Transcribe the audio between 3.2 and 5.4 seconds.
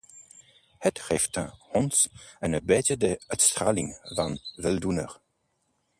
uitstraling van weldoener.